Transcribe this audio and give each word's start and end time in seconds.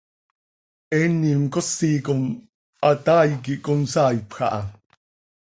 ¿Eenim 0.97 1.43
cosi 1.53 1.91
com 2.05 2.21
hataai 2.85 3.31
quih 3.43 3.61
consaaipj 3.65 4.35
haaya? 4.39 4.63